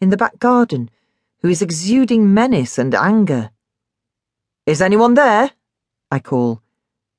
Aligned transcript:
in 0.00 0.10
the 0.10 0.16
back 0.16 0.38
garden, 0.38 0.90
who 1.40 1.48
is 1.48 1.62
exuding 1.62 2.32
menace 2.32 2.78
and 2.78 2.94
anger. 2.94 3.50
Is 4.66 4.82
anyone 4.82 5.14
there? 5.14 5.52
I 6.10 6.18
call, 6.18 6.62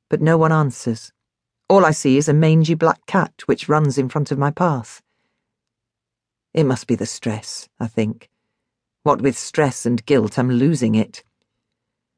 but 0.09 0.21
no 0.21 0.37
one 0.37 0.51
answers. 0.51 1.11
All 1.69 1.85
I 1.85 1.91
see 1.91 2.17
is 2.17 2.29
a 2.29 2.33
mangy 2.33 2.75
black 2.75 3.05
cat 3.05 3.41
which 3.45 3.67
runs 3.67 3.97
in 3.97 4.09
front 4.09 4.31
of 4.31 4.37
my 4.37 4.51
path. 4.51 5.01
It 6.53 6.65
must 6.65 6.87
be 6.87 6.95
the 6.95 7.05
stress, 7.05 7.67
I 7.79 7.87
think. 7.87 8.29
What 9.03 9.21
with 9.21 9.37
stress 9.37 9.85
and 9.85 10.05
guilt, 10.05 10.37
I'm 10.39 10.49
losing 10.49 10.95
it. 10.95 11.23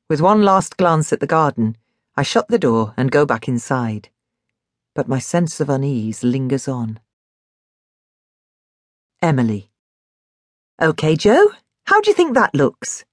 With 0.09 0.21
one 0.21 0.43
last 0.43 0.77
glance 0.77 1.13
at 1.13 1.19
the 1.19 1.27
garden, 1.27 1.77
I 2.15 2.23
shut 2.23 2.47
the 2.47 2.59
door 2.59 2.93
and 2.97 3.11
go 3.11 3.25
back 3.25 3.47
inside. 3.47 4.09
But 4.95 5.07
my 5.07 5.19
sense 5.19 5.59
of 5.59 5.69
unease 5.69 6.23
lingers 6.23 6.67
on. 6.67 6.99
Emily. 9.21 9.69
OK, 10.81 11.17
Joe, 11.17 11.51
how 11.87 11.99
do 11.99 12.09
you 12.09 12.15
think 12.15 12.33
that 12.33 12.55
looks? 12.55 13.03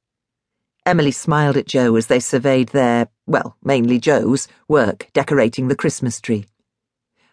Emily 0.84 1.11
smiled 1.11 1.57
at 1.57 1.66
Joe 1.66 1.97
as 1.97 2.07
they 2.07 2.20
surveyed 2.20 2.69
their, 2.69 3.09
well, 3.27 3.57
mainly 3.61 3.98
Joe's, 3.98 4.47
work 4.69 5.09
decorating 5.12 5.66
the 5.66 5.74
Christmas 5.74 6.21
tree. 6.21 6.47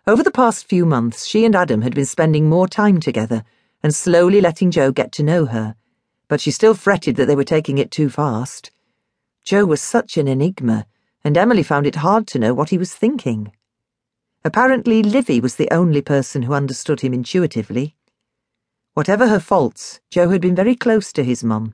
Over 0.07 0.23
the 0.23 0.31
past 0.31 0.67
few 0.67 0.87
months, 0.87 1.27
she 1.27 1.45
and 1.45 1.55
Adam 1.55 1.83
had 1.83 1.93
been 1.93 2.07
spending 2.07 2.49
more 2.49 2.67
time 2.67 2.99
together 2.99 3.43
and 3.83 3.93
slowly 3.93 4.41
letting 4.41 4.71
Joe 4.71 4.91
get 4.91 5.11
to 5.11 5.23
know 5.23 5.45
her, 5.45 5.75
but 6.27 6.41
she 6.41 6.49
still 6.49 6.73
fretted 6.73 7.15
that 7.17 7.27
they 7.27 7.35
were 7.35 7.43
taking 7.43 7.77
it 7.77 7.91
too 7.91 8.09
fast. 8.09 8.71
Joe 9.43 9.65
was 9.65 9.83
such 9.83 10.17
an 10.17 10.27
enigma, 10.27 10.87
and 11.23 11.37
Emily 11.37 11.61
found 11.61 11.85
it 11.85 11.97
hard 11.97 12.25
to 12.29 12.39
know 12.39 12.55
what 12.55 12.69
he 12.69 12.79
was 12.79 12.91
thinking. 12.95 13.51
Apparently, 14.43 15.03
Livvy 15.03 15.39
was 15.39 15.57
the 15.57 15.69
only 15.69 16.01
person 16.01 16.41
who 16.41 16.53
understood 16.53 17.01
him 17.01 17.13
intuitively. 17.13 17.95
Whatever 18.93 19.27
her 19.27 19.39
faults, 19.39 19.99
Joe 20.11 20.29
had 20.29 20.41
been 20.41 20.55
very 20.55 20.75
close 20.75 21.11
to 21.13 21.23
his 21.23 21.43
mum 21.43 21.73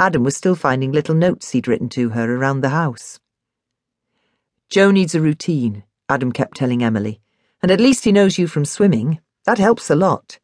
Adam 0.00 0.24
was 0.24 0.34
still 0.34 0.54
finding 0.54 0.92
little 0.92 1.14
notes 1.14 1.50
he'd 1.50 1.68
written 1.68 1.90
to 1.90 2.08
her 2.08 2.34
around 2.34 2.62
the 2.62 2.70
house. 2.70 3.20
Joe 4.70 4.90
needs 4.90 5.14
a 5.14 5.20
routine, 5.20 5.84
Adam 6.08 6.32
kept 6.32 6.56
telling 6.56 6.82
Emily, 6.82 7.20
and 7.62 7.70
at 7.70 7.82
least 7.82 8.04
he 8.04 8.10
knows 8.10 8.38
you 8.38 8.46
from 8.46 8.64
swimming. 8.64 9.20
That 9.44 9.58
helps 9.58 9.90
a 9.90 9.94
lot. 9.94 10.38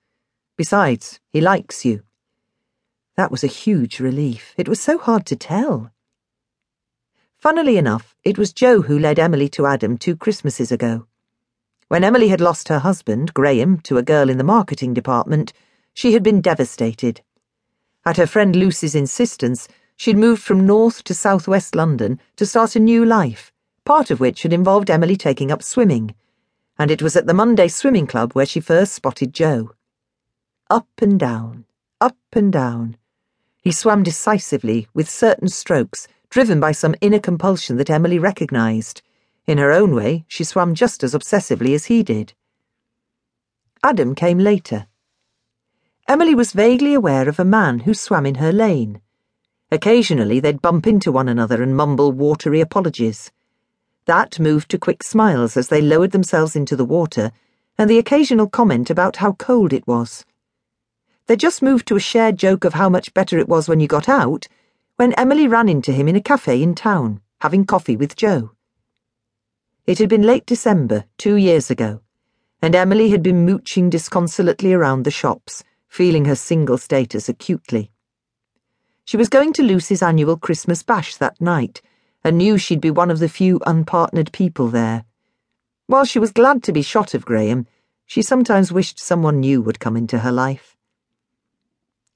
Besides, 0.58 1.20
he 1.32 1.40
likes 1.40 1.86
you. 1.86 2.02
That 3.16 3.30
was 3.30 3.42
a 3.42 3.46
huge 3.46 3.98
relief. 3.98 4.52
It 4.58 4.68
was 4.68 4.78
so 4.78 4.98
hard 4.98 5.24
to 5.24 5.36
tell. 5.36 5.90
Funnily 7.38 7.78
enough, 7.78 8.14
it 8.24 8.36
was 8.36 8.52
Joe 8.52 8.82
who 8.82 8.98
led 8.98 9.18
Emily 9.18 9.48
to 9.50 9.64
Adam 9.64 9.96
two 9.96 10.16
Christmases 10.16 10.70
ago. 10.70 11.06
When 11.88 12.04
Emily 12.04 12.28
had 12.28 12.42
lost 12.42 12.68
her 12.68 12.80
husband, 12.80 13.32
Graham, 13.32 13.78
to 13.84 13.96
a 13.96 14.02
girl 14.02 14.28
in 14.28 14.36
the 14.36 14.44
marketing 14.44 14.92
department, 14.92 15.54
she 15.96 16.12
had 16.12 16.22
been 16.22 16.42
devastated. 16.42 17.22
At 18.04 18.18
her 18.18 18.26
friend 18.26 18.54
Lucy's 18.54 18.94
insistence, 18.94 19.66
she'd 19.96 20.18
moved 20.18 20.42
from 20.42 20.66
north 20.66 21.02
to 21.04 21.14
southwest 21.14 21.74
London 21.74 22.20
to 22.36 22.44
start 22.44 22.76
a 22.76 22.80
new 22.80 23.02
life, 23.02 23.50
part 23.86 24.10
of 24.10 24.20
which 24.20 24.42
had 24.42 24.52
involved 24.52 24.90
Emily 24.90 25.16
taking 25.16 25.50
up 25.50 25.62
swimming. 25.62 26.14
And 26.78 26.90
it 26.90 27.00
was 27.00 27.16
at 27.16 27.26
the 27.26 27.32
Monday 27.32 27.68
Swimming 27.68 28.06
Club 28.06 28.34
where 28.34 28.44
she 28.44 28.60
first 28.60 28.92
spotted 28.92 29.32
Joe. 29.32 29.72
Up 30.68 30.86
and 30.98 31.18
down, 31.18 31.64
up 31.98 32.18
and 32.34 32.52
down. 32.52 32.98
He 33.62 33.72
swam 33.72 34.02
decisively, 34.02 34.88
with 34.92 35.08
certain 35.08 35.48
strokes, 35.48 36.06
driven 36.28 36.60
by 36.60 36.72
some 36.72 36.94
inner 37.00 37.20
compulsion 37.20 37.78
that 37.78 37.88
Emily 37.88 38.18
recognized. 38.18 39.00
In 39.46 39.56
her 39.56 39.72
own 39.72 39.94
way, 39.94 40.26
she 40.28 40.44
swam 40.44 40.74
just 40.74 41.02
as 41.02 41.14
obsessively 41.14 41.74
as 41.74 41.86
he 41.86 42.02
did. 42.02 42.34
Adam 43.82 44.14
came 44.14 44.38
later. 44.38 44.88
Emily 46.08 46.36
was 46.36 46.52
vaguely 46.52 46.94
aware 46.94 47.28
of 47.28 47.40
a 47.40 47.44
man 47.44 47.80
who 47.80 47.92
swam 47.92 48.26
in 48.26 48.36
her 48.36 48.52
lane. 48.52 49.00
Occasionally 49.72 50.38
they'd 50.38 50.62
bump 50.62 50.86
into 50.86 51.10
one 51.10 51.28
another 51.28 51.60
and 51.60 51.76
mumble 51.76 52.12
watery 52.12 52.60
apologies. 52.60 53.32
That 54.04 54.38
moved 54.38 54.70
to 54.70 54.78
quick 54.78 55.02
smiles 55.02 55.56
as 55.56 55.66
they 55.66 55.82
lowered 55.82 56.12
themselves 56.12 56.54
into 56.54 56.76
the 56.76 56.84
water, 56.84 57.32
and 57.76 57.90
the 57.90 57.98
occasional 57.98 58.48
comment 58.48 58.88
about 58.88 59.16
how 59.16 59.32
cold 59.32 59.72
it 59.72 59.84
was. 59.88 60.24
They 61.26 61.34
just 61.34 61.60
moved 61.60 61.88
to 61.88 61.96
a 61.96 62.00
shared 62.00 62.38
joke 62.38 62.64
of 62.64 62.74
how 62.74 62.88
much 62.88 63.12
better 63.12 63.36
it 63.36 63.48
was 63.48 63.68
when 63.68 63.80
you 63.80 63.88
got 63.88 64.08
out, 64.08 64.46
when 64.94 65.12
Emily 65.14 65.48
ran 65.48 65.68
into 65.68 65.90
him 65.90 66.06
in 66.06 66.14
a 66.14 66.20
cafe 66.20 66.62
in 66.62 66.76
town, 66.76 67.20
having 67.40 67.64
coffee 67.64 67.96
with 67.96 68.14
Joe. 68.14 68.52
It 69.86 69.98
had 69.98 70.08
been 70.08 70.22
late 70.22 70.46
December, 70.46 71.06
two 71.18 71.34
years 71.34 71.68
ago, 71.68 72.02
and 72.62 72.76
Emily 72.76 73.10
had 73.10 73.24
been 73.24 73.44
mooching 73.44 73.90
disconsolately 73.90 74.72
around 74.72 75.02
the 75.02 75.10
shops 75.10 75.64
feeling 75.88 76.24
her 76.24 76.34
single 76.34 76.78
status 76.78 77.28
acutely. 77.28 77.90
She 79.04 79.16
was 79.16 79.28
going 79.28 79.52
to 79.54 79.62
Lucy's 79.62 80.02
annual 80.02 80.36
Christmas 80.36 80.82
bash 80.82 81.16
that 81.16 81.40
night 81.40 81.80
and 82.24 82.36
knew 82.36 82.58
she'd 82.58 82.80
be 82.80 82.90
one 82.90 83.10
of 83.10 83.20
the 83.20 83.28
few 83.28 83.60
unpartnered 83.60 84.32
people 84.32 84.68
there. 84.68 85.04
While 85.86 86.04
she 86.04 86.18
was 86.18 86.32
glad 86.32 86.64
to 86.64 86.72
be 86.72 86.82
shot 86.82 87.14
of 87.14 87.24
Graham, 87.24 87.66
she 88.04 88.20
sometimes 88.20 88.72
wished 88.72 88.98
someone 88.98 89.38
new 89.38 89.62
would 89.62 89.78
come 89.78 89.96
into 89.96 90.18
her 90.18 90.32
life. 90.32 90.76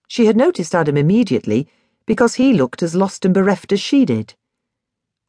She 0.09 0.26
had 0.26 0.36
noticed 0.36 0.75
Adam 0.75 0.97
immediately 0.97 1.69
because 2.06 2.34
he 2.34 2.53
looked 2.53 2.82
as 2.82 2.97
lost 2.97 3.25
and 3.25 3.32
bereft 3.32 3.70
as 3.70 3.80
she 3.80 4.04
did. 4.04 4.34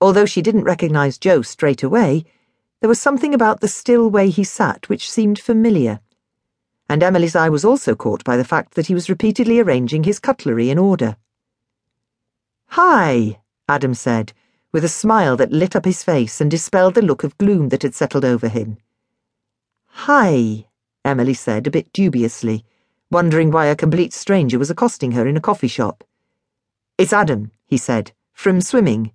Although 0.01 0.25
she 0.25 0.41
didn't 0.41 0.63
recognize 0.63 1.19
Joe 1.19 1.43
straight 1.43 1.83
away, 1.83 2.25
there 2.79 2.89
was 2.89 2.99
something 2.99 3.35
about 3.35 3.61
the 3.61 3.67
still 3.67 4.09
way 4.09 4.31
he 4.31 4.43
sat 4.43 4.89
which 4.89 5.11
seemed 5.11 5.37
familiar 5.37 5.99
and 6.91 7.01
Emily's 7.03 7.37
eye 7.37 7.47
was 7.47 7.63
also 7.63 7.95
caught 7.95 8.21
by 8.25 8.35
the 8.35 8.43
fact 8.43 8.73
that 8.73 8.87
he 8.87 8.93
was 8.93 9.09
repeatedly 9.09 9.61
arranging 9.61 10.03
his 10.03 10.19
cutlery 10.19 10.69
in 10.69 10.77
order. 10.77 11.15
Hi, 12.71 13.39
Adam 13.69 13.93
said, 13.93 14.33
with 14.73 14.83
a 14.83 14.89
smile 14.89 15.37
that 15.37 15.53
lit 15.53 15.73
up 15.73 15.85
his 15.85 16.03
face 16.03 16.41
and 16.41 16.51
dispelled 16.51 16.95
the 16.95 17.01
look 17.01 17.23
of 17.23 17.37
gloom 17.37 17.69
that 17.69 17.83
had 17.83 17.95
settled 17.95 18.25
over 18.25 18.49
him. 18.49 18.75
Hi, 20.03 20.65
Emily 21.05 21.33
said 21.33 21.65
a 21.65 21.71
bit 21.71 21.93
dubiously, 21.93 22.65
wondering 23.09 23.51
why 23.51 23.67
a 23.67 23.75
complete 23.77 24.11
stranger 24.11 24.59
was 24.59 24.69
accosting 24.69 25.13
her 25.13 25.25
in 25.25 25.37
a 25.37 25.41
coffee 25.41 25.69
shop. 25.69 26.03
It's 26.97 27.13
Adam, 27.13 27.51
he 27.67 27.77
said, 27.77 28.11
from 28.33 28.59
swimming. 28.59 29.13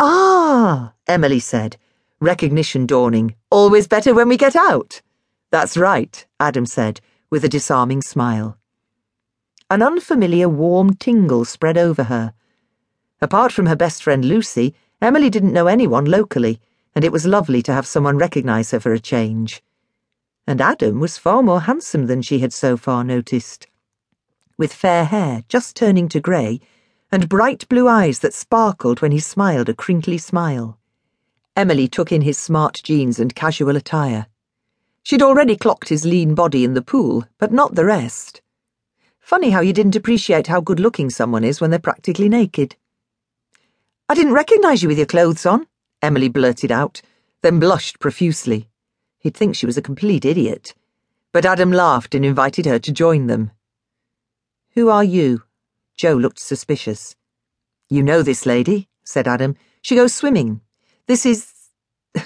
Ah, 0.00 0.94
Emily 1.06 1.38
said, 1.38 1.76
recognition 2.18 2.84
dawning. 2.84 3.36
Always 3.48 3.86
better 3.86 4.12
when 4.12 4.28
we 4.28 4.36
get 4.36 4.56
out. 4.56 5.02
That's 5.52 5.76
right, 5.76 6.26
Adam 6.40 6.66
said 6.66 7.00
with 7.32 7.44
a 7.46 7.48
disarming 7.48 8.02
smile. 8.02 8.58
An 9.70 9.80
unfamiliar 9.80 10.50
warm 10.50 10.94
tingle 10.96 11.46
spread 11.46 11.78
over 11.78 12.04
her. 12.04 12.34
Apart 13.22 13.52
from 13.52 13.64
her 13.64 13.74
best 13.74 14.02
friend 14.02 14.22
Lucy, 14.22 14.74
Emily 15.00 15.30
didn't 15.30 15.54
know 15.54 15.66
anyone 15.66 16.04
locally, 16.04 16.60
and 16.94 17.06
it 17.06 17.10
was 17.10 17.24
lovely 17.24 17.62
to 17.62 17.72
have 17.72 17.86
someone 17.86 18.18
recognize 18.18 18.72
her 18.72 18.80
for 18.80 18.92
a 18.92 19.00
change. 19.00 19.62
And 20.46 20.60
Adam 20.60 21.00
was 21.00 21.16
far 21.16 21.42
more 21.42 21.62
handsome 21.62 22.06
than 22.06 22.20
she 22.20 22.40
had 22.40 22.52
so 22.52 22.76
far 22.76 23.02
noticed. 23.02 23.66
With 24.58 24.74
fair 24.74 25.06
hair 25.06 25.42
just 25.48 25.74
turning 25.74 26.10
to 26.10 26.20
grey, 26.20 26.60
and 27.10 27.30
bright 27.30 27.66
blue 27.70 27.88
eyes 27.88 28.18
that 28.18 28.34
sparkled 28.34 29.00
when 29.00 29.10
he 29.10 29.20
smiled 29.20 29.70
a 29.70 29.74
crinkly 29.74 30.18
smile. 30.18 30.78
Emily 31.56 31.88
took 31.88 32.12
in 32.12 32.20
his 32.20 32.36
smart 32.36 32.82
jeans 32.84 33.18
and 33.18 33.34
casual 33.34 33.74
attire. 33.74 34.26
She'd 35.02 35.22
already 35.22 35.56
clocked 35.56 35.88
his 35.88 36.04
lean 36.04 36.34
body 36.34 36.64
in 36.64 36.74
the 36.74 36.82
pool, 36.82 37.24
but 37.38 37.52
not 37.52 37.74
the 37.74 37.84
rest. 37.84 38.40
Funny 39.18 39.50
how 39.50 39.60
you 39.60 39.72
didn't 39.72 39.96
appreciate 39.96 40.46
how 40.46 40.60
good 40.60 40.78
looking 40.78 41.10
someone 41.10 41.44
is 41.44 41.60
when 41.60 41.70
they're 41.70 41.78
practically 41.78 42.28
naked. 42.28 42.76
I 44.08 44.14
didn't 44.14 44.34
recognize 44.34 44.82
you 44.82 44.88
with 44.88 44.98
your 44.98 45.06
clothes 45.06 45.46
on, 45.46 45.66
Emily 46.02 46.28
blurted 46.28 46.70
out, 46.70 47.02
then 47.42 47.58
blushed 47.58 47.98
profusely. 47.98 48.68
He'd 49.18 49.36
think 49.36 49.56
she 49.56 49.66
was 49.66 49.78
a 49.78 49.82
complete 49.82 50.24
idiot. 50.24 50.74
But 51.32 51.46
Adam 51.46 51.72
laughed 51.72 52.14
and 52.14 52.24
invited 52.24 52.66
her 52.66 52.78
to 52.78 52.92
join 52.92 53.26
them. 53.26 53.52
Who 54.74 54.88
are 54.88 55.04
you? 55.04 55.42
Joe 55.96 56.14
looked 56.14 56.38
suspicious. 56.38 57.16
You 57.88 58.02
know 58.02 58.22
this 58.22 58.46
lady, 58.46 58.88
said 59.04 59.28
Adam. 59.28 59.56
She 59.80 59.96
goes 59.96 60.14
swimming. 60.14 60.60
This 61.06 61.24
is. 61.26 61.52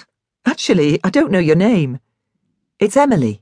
Actually, 0.47 0.99
I 1.05 1.11
don't 1.11 1.31
know 1.31 1.39
your 1.39 1.57
name. 1.57 2.01
It's 2.79 2.97
Emily. 2.97 3.41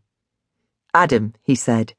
Adam, 0.95 1.35
he 1.43 1.57
said, 1.57 1.95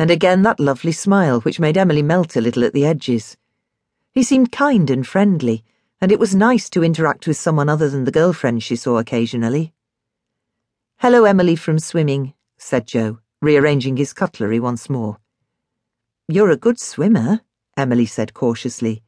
and 0.00 0.10
again 0.10 0.42
that 0.42 0.58
lovely 0.58 0.90
smile 0.90 1.40
which 1.42 1.60
made 1.60 1.78
Emily 1.78 2.02
melt 2.02 2.34
a 2.34 2.40
little 2.40 2.64
at 2.64 2.72
the 2.72 2.84
edges. 2.84 3.36
He 4.10 4.24
seemed 4.24 4.50
kind 4.50 4.90
and 4.90 5.06
friendly, 5.06 5.62
and 6.00 6.10
it 6.10 6.18
was 6.18 6.34
nice 6.34 6.68
to 6.70 6.82
interact 6.82 7.28
with 7.28 7.36
someone 7.36 7.68
other 7.68 7.88
than 7.88 8.02
the 8.02 8.10
girlfriend 8.10 8.64
she 8.64 8.74
saw 8.74 8.98
occasionally. 8.98 9.72
Hello, 10.96 11.24
Emily 11.24 11.54
from 11.54 11.78
swimming, 11.78 12.34
said 12.58 12.88
Joe, 12.88 13.20
rearranging 13.40 13.96
his 13.96 14.12
cutlery 14.12 14.58
once 14.58 14.90
more. 14.90 15.18
You're 16.26 16.50
a 16.50 16.56
good 16.56 16.80
swimmer, 16.80 17.42
Emily 17.76 18.06
said 18.06 18.34
cautiously. 18.34 19.04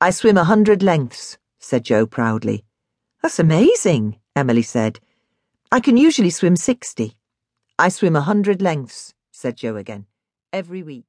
I 0.00 0.10
swim 0.10 0.36
a 0.36 0.44
hundred 0.44 0.80
lengths, 0.80 1.38
said 1.58 1.82
Joe 1.82 2.06
proudly. 2.06 2.64
That's 3.20 3.40
amazing, 3.40 4.20
Emily 4.36 4.62
said 4.62 5.00
I 5.72 5.78
can 5.78 5.96
usually 5.96 6.30
swim 6.30 6.56
60. 6.56 7.16
I 7.78 7.90
swim 7.90 8.16
a 8.16 8.22
hundred 8.22 8.60
lengths, 8.60 9.14
said 9.30 9.56
Joe 9.56 9.76
again, 9.76 10.06
every 10.52 10.82
week. 10.82 11.06